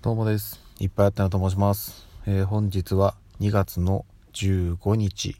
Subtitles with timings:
[0.00, 0.60] どうもです。
[0.78, 2.06] いっぱいあったなと申します。
[2.24, 5.34] えー本日は2月の15日、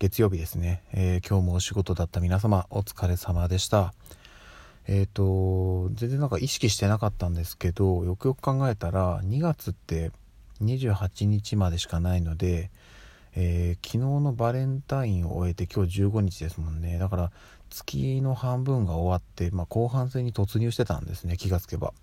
[0.00, 0.82] 月曜日ですね。
[0.92, 3.94] えー今日もお仕事だった皆様、お疲れ様でした。
[4.88, 10.10] えっ、と、全然なんか意識してなかったんですけど、よくよく考えたら、2月って
[10.64, 12.72] 28日までしかないので、
[13.36, 16.98] えー昨日のバレンタインを終えて今日15日ですもんね。
[16.98, 17.30] だから
[17.70, 21.94] 月の半分が終わって、まあ、後半戦に突入してたんですね、気がつけば。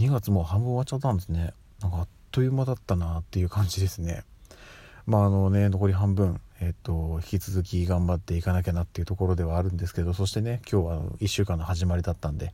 [0.00, 1.52] 2月も半分終わっちゃったんですね。
[1.82, 4.22] なんかあっという間だったなっていう感じですね。
[5.06, 12.52] まああのね残り半分えっ、と引き続き頑張っていかなきゃなっていうところではあるんですけどそしてね今日は1週間の始まりだったんで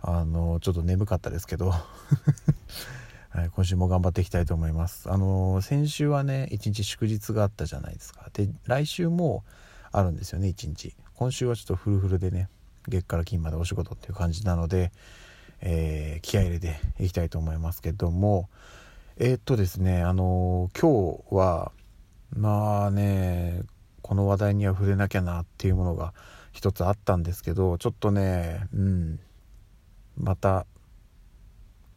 [0.00, 1.70] あのちょっと眠かったですけど、
[3.30, 5.10] はい、今週も頑張っていきたいと思います。
[5.10, 8.28] あの先週はね1日祝日があったじゃないですか。
[8.32, 9.44] で来週も
[9.92, 10.94] あるんですよね1日。
[11.14, 12.48] 今週はちょっとフルフルでね
[12.88, 14.92] 月から金までお仕事っていう感じなので
[15.64, 18.48] えー気合入れていきたいと思いますけども
[19.16, 21.72] えーっとですねあのー今日は
[22.36, 23.62] まあね
[24.02, 26.12] この話題には触れなきゃなっていうものが
[26.52, 29.20] 一つあったんですけどちょっとねうん
[30.16, 30.66] また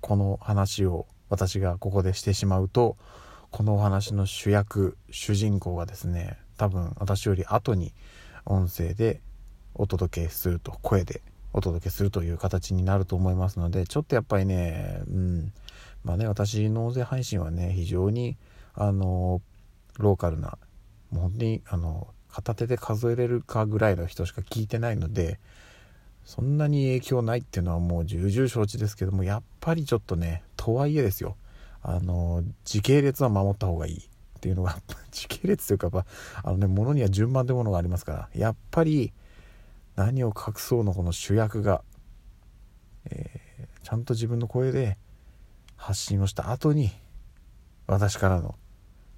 [0.02, 2.98] この話を私がここでしてしまうと
[3.52, 7.94] このお話の主役主人公がですね多分私より後に
[8.46, 9.22] 音声で
[9.76, 11.22] お届けすると声で
[11.58, 15.54] お届けするという形になると思いますのでちょっとやっぱりねうん。
[16.04, 18.38] まあね私納税配信はね非常に
[18.74, 19.42] あの
[19.98, 20.58] ローカルな
[21.12, 25.40] もう本当にあの片手で数えれるかぐらいの人しか聞いてないので
[26.24, 31.36] そんなに影響ないっていうのはもう重々承知ですけどもやっぱりちょっとねとはいえですよ。
[31.82, 33.98] あの時系列は守った方がいい。
[33.98, 34.78] っていうのが
[35.12, 36.06] 時系列というかやっぱ
[36.44, 39.12] あのねものには順番というものがありますからやっぱり
[39.98, 41.84] 何を隠そうのこの主役が、
[43.12, 43.48] えー
[43.84, 44.98] ちゃんと自分の声で
[45.78, 46.92] 発信をした後に
[47.88, 48.56] 私からの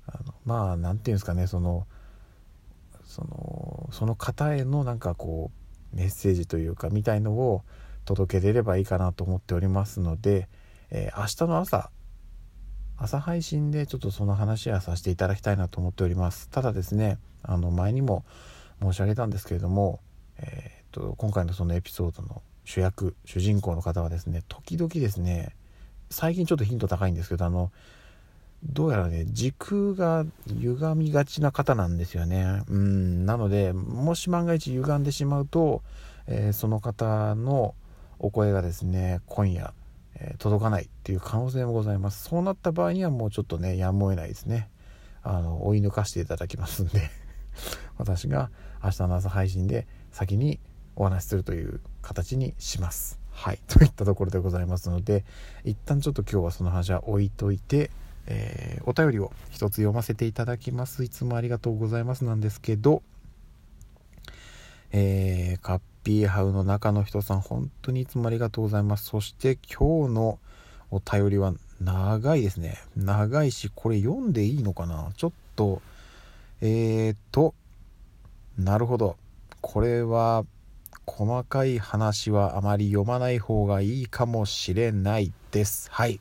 [0.05, 1.87] あのまあ何て言うんですかねその
[3.03, 5.49] そのその方へのなんかこ
[5.91, 7.63] うメッセージというかみたいのを
[8.05, 10.47] 届けれればいいかなと思っておりますので、
[10.91, 11.89] えー明日の朝
[12.95, 16.47] 朝配信でちょっとその話はさせていただきたいなと思っております。
[16.49, 18.23] ただですねあの前にも
[18.83, 19.99] 申し上げたんですけれども、
[20.37, 25.55] えと今回のそのエピソードの主役主人公の方はですね時々ですね
[26.09, 27.71] 最近ちょっとヒント高いんですけどあの
[28.63, 32.63] どうやらね時空が歪みがちな方なんですよね。
[32.67, 35.81] うんなのでもし万が一歪んでしまうと、
[36.27, 37.73] えーその方の
[38.19, 39.73] お声がですね今夜、
[40.15, 42.25] えー届かないっていう可能性もございます。
[42.25, 44.69] そうなった場合にはもうちょっとねやむを得ないですね。
[45.23, 47.09] あの追い抜かしていただきますんで。
[47.97, 48.51] 私が
[48.83, 50.59] 明日の朝配信で先に
[50.99, 53.19] お話しするという形にします。
[53.31, 53.59] はい。
[53.67, 55.25] といったところでございますので、
[55.63, 57.89] 一旦ちょっと今日はその話は置いといて、
[58.27, 61.03] えーお便りを一つ読ませていただきます。
[61.03, 63.01] いつもありがとうございますなんですけど、
[64.91, 69.05] えーカッピーハウの中の人さん、本当にいつもありがとうございます。
[69.05, 70.39] そして今日の
[70.91, 72.77] お便りは長いですね。
[72.97, 75.81] 長いし、これ読んでいいのかなちょっと、
[76.61, 77.53] えーと、
[78.57, 79.15] なるほど。
[79.61, 80.45] これは、
[81.09, 85.89] 細かい話はあまり読まない方がいいかもしれないです。
[85.91, 86.19] はい。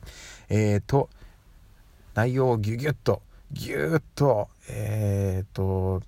[0.49, 1.09] えーと、
[2.15, 6.01] 内容をギュギュッと、ギューッと、えーと、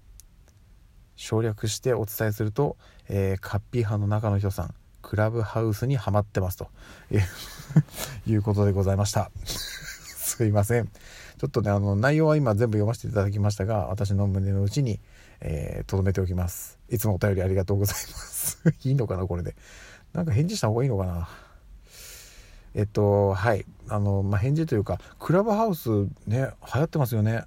[1.16, 2.76] 省略してお伝えすると、
[3.08, 6.70] えーカッピー派の中の人さん、クラブハウスにはまってますと、
[8.26, 9.30] いうことでございました。
[10.42, 10.88] すいません。
[10.88, 15.00] ちょっとね、あの、内容は今全部読ませていただきましたが、私の胸の内に、
[15.40, 16.80] えー、留めておきます。
[16.90, 18.58] いつもお便りありがとうございます。
[18.84, 19.56] いいのかな、これで。
[20.14, 21.30] なんか返事した方がいいのかな。
[22.74, 23.68] えっと、はい。
[23.88, 25.90] あの、まあ、返事というか、クラブハウス
[26.26, 27.44] ね、流行ってますよね。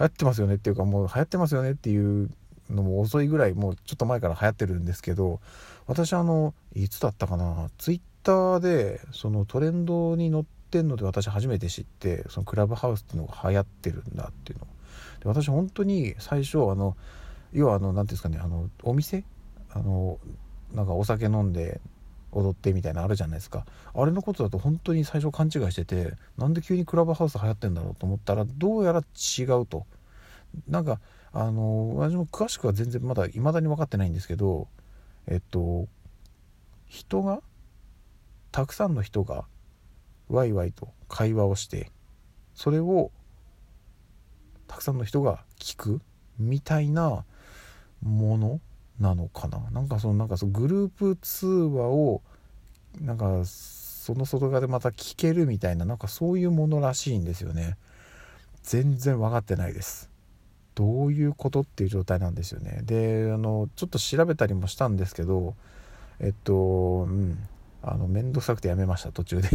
[0.00, 2.30] 流行ってますよねっていうか、もう流行ってますよねっていう
[2.70, 5.40] のも遅いぐらい、もうちょっと前から流行ってるんですけど、
[5.86, 14.66] 私あの、いつだったかな、ツイッターで、そのトレンドに載ってんので私初めて知って、そのクラブハウスっていうのが流行ってるんだっていうの。
[15.20, 16.96] で私本当に最初あの
[17.52, 19.24] 要はあの何ていうんですかねあのお店？
[19.72, 20.18] あの
[20.72, 21.80] なんかお酒飲んで
[22.32, 23.64] 踊ってみたいなあるじゃないですか。
[23.94, 29.86] あれのことだと本当に最初勘違いしててなんで急にクラブハウス流行ってんだろうと思ったらどうやら違うと。
[30.68, 31.00] なんか
[31.32, 34.68] あの私も詳しくは全然まだ未だに分かってないんですけど
[35.26, 35.86] えっと
[36.86, 37.42] 人が
[38.52, 39.44] たくさんの人が
[40.28, 41.90] ワイワイと会話をして
[42.54, 43.10] それを
[44.66, 46.00] たくさんの人が聞く
[46.38, 47.24] みたいな
[48.02, 48.60] もの
[48.98, 49.58] なのかな。
[49.70, 52.22] なんかそのなんかそのグループ通話を
[53.00, 57.76] なんかその外側でまた聞けるみたいななんかそういうものらしいんですよね。
[58.62, 60.10] 全然分かってないです。
[60.74, 62.80] どういうことっていう状態なんですよね。
[62.82, 65.54] であのちょっと調べたりもしたんですけど
[66.18, 67.38] えっとうん。
[67.82, 69.48] あの面倒くさくてやめました途中で。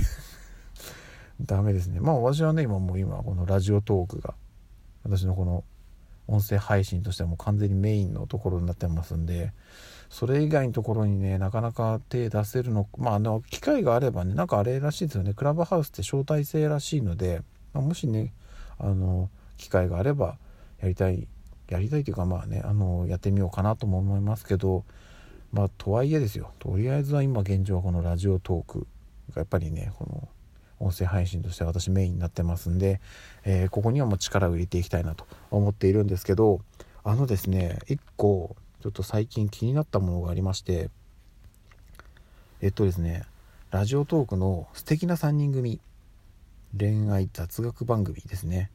[1.46, 2.00] ダメですね。
[2.00, 4.34] まあ私はね今もう今このラジオトークが
[5.04, 5.64] 私のこの
[6.28, 9.52] 音声配信としてはもう完全にメインのところになってますんで
[10.10, 15.34] それ以外のところにねなかなか手出せるのまああの機会があればねなんかあれらしいですよね。
[15.34, 17.42] クラブハウスって招待制らしいので、
[17.74, 18.34] まあ、もしね
[18.78, 20.38] あの機会があれば
[20.82, 21.28] やりたい
[21.70, 24.84] やりたいというかまあねあのやってみようかなとも思いますけど
[25.52, 26.52] まあとはいえですよ。
[26.60, 28.88] とりあえずは今現状はこのラジオトーク
[29.34, 30.28] がやっぱりねこの
[30.82, 33.00] 音声配信として私メインになってますんで、
[33.44, 36.62] えー、ここにはもう力を入れていきたいなと思っているんですけど
[37.04, 40.90] あのですね1個ちょっと最近気になったものがありまして
[42.62, 43.24] えっとですね
[43.72, 45.80] ラジオトークの素敵な3人組
[46.78, 48.72] 恋愛雑学番組ですね。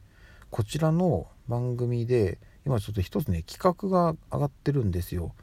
[0.49, 5.33] こちらの番組で今ちょっと一つね企画が上がってるんですよ。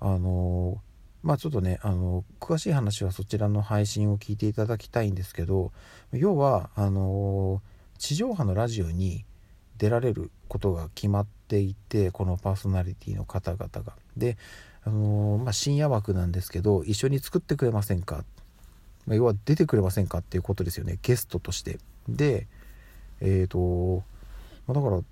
[0.00, 0.80] あの
[1.24, 5.72] まあちょっとねあの詳しい話はそちらの配信を聞いていただきたいんですけど
[6.12, 7.62] 要はあの
[7.98, 9.24] 地上波のラジオに
[9.78, 13.94] 出られることが決まっていてこのパーソナリティの方々が。
[14.16, 14.36] で、
[14.84, 18.24] あのまあ、深夜枠なんですけど一緒に作ってくれませんか、
[19.06, 21.78] ま、要は出てくれませんかっていうことですよねゲストとして。
[22.08, 22.46] で
[23.20, 24.04] えっ、ー、と、
[24.66, 25.02] まあ、だから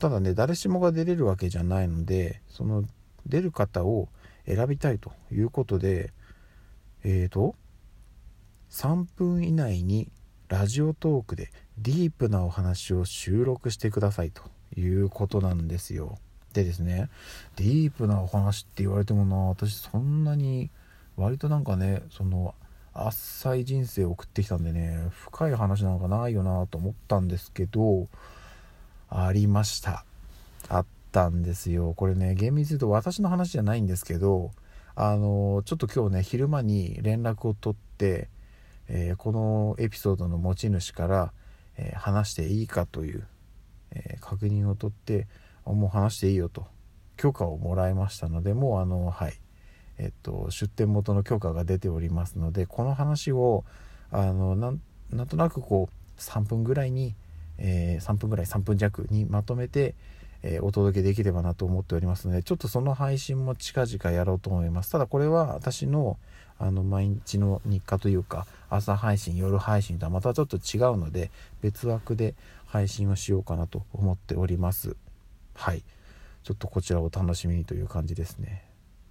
[0.00, 2.84] ただね誰しもが出れるわけじゃないのでその
[3.26, 4.08] 出る方を
[4.46, 6.12] 選びたいということで
[7.04, 7.54] え、ー、と
[8.70, 10.10] 3分以内に
[10.48, 14.42] ラジオトークでディープなお話を収録してくださいと
[14.78, 16.18] いうことなんですよ。
[16.52, 17.08] でですね
[17.56, 20.70] ディープなお話って言われてもな私そんなに
[21.16, 22.54] 割となんかねその
[22.92, 28.08] 浅い人生を送ってきたんでね深い話なんかないよなと思ったんですけど
[29.08, 30.04] ありました
[30.68, 31.94] あったんですよ。
[31.94, 34.50] これね厳密に言うと私の話じゃないんですけど
[34.94, 38.28] あのちょっと今日ね昼間に連絡を取って
[38.88, 41.32] えー、このエピソードの持ち主から、
[41.78, 43.26] えー、話していいかという、
[43.92, 45.26] えー、確認を取って
[45.64, 46.66] もう話していいよと
[47.16, 49.34] 許可をもらいましたのでもうあのはい。
[49.98, 53.64] えっと出店元の許可が出ておりますのでこの話を
[54.10, 57.14] あのなんとなくこう3分ぐらいに、
[57.58, 59.94] え3分ぐらい3分弱にまとめて、
[60.42, 64.90] えお届けできればなと思っておりますのでちょっとその配信も近々やろうと思います。
[64.90, 66.18] ただこれは私の
[66.58, 71.30] あの毎日の日課というか朝配信夜配信とはまたちょっと違うので
[71.60, 72.34] 別枠で
[72.66, 74.96] 配信をしようかなと思っております。
[75.54, 75.82] はい。
[76.42, 78.64] ちょっとこちらを楽しみにという感じですね。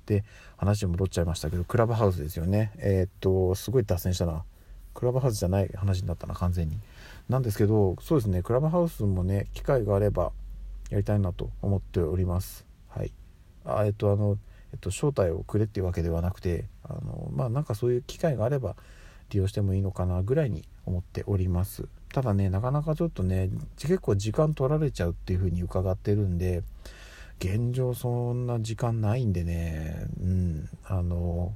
[0.06, 0.24] で
[0.58, 2.72] 話戻っちゃいましたけどクラブハウスですよね。
[2.78, 4.44] えー、っとすごい脱線したな。
[4.94, 6.78] クラブハウスじゃない話になったな完全に。
[7.30, 8.44] なんですけどそうですね。
[8.44, 10.32] クラブハウスもね機会があれば
[10.92, 12.66] やりたいなと思っております。
[12.90, 13.12] はい。
[13.66, 14.38] あえっとあの
[14.74, 18.76] えっと、招待をくれっていうわけではなくてあのまあなんかそういう機会があれば
[19.30, 21.88] 利用してもいいのかなぐらいに思っております。
[22.14, 26.64] ただねなかなかちょっとね結構時間取られちゃうっていう風に伺ってるんで
[27.40, 31.54] 現状そんな時間ないんでねうんあの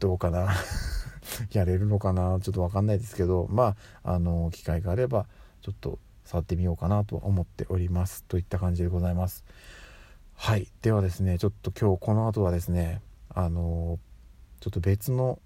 [0.00, 0.52] どうかな。
[1.52, 2.40] やれるのかな。
[2.40, 5.26] ちょっと分かんないですけどまああの機会があれば
[5.62, 9.46] ちょっと触ってみようかなと思っておりますといった感じでございます。
[10.34, 10.68] はい。
[10.82, 13.98] ではですねちょっと今日この後はですねあの
[14.60, 15.38] ちょっと別の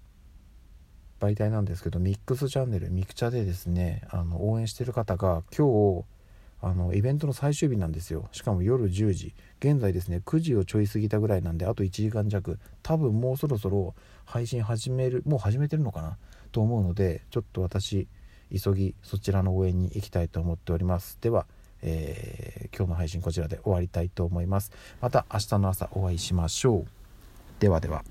[1.21, 6.03] 媒体なんですけどミックスチャンネルミクチャでですねあの応援してる方が今日
[6.61, 8.27] あのイベントの最終日なんですよ。
[8.33, 9.33] しかも夜10時。
[9.59, 12.59] 現在ですね9時をちょい過ぎたぐらいなんであと1時間弱。
[12.81, 16.17] 多分もうそろそろ配信始めるもう始めてるのかな
[16.51, 18.09] と思うのでちょっと私
[18.57, 21.45] 急ぎそちらの応援に行きたいと思っておりますでは
[21.83, 24.71] えー、今日の配信こちらで終わりたいと思います。
[25.01, 26.85] また明日の朝お会いしましょう。
[27.59, 28.03] ではでは。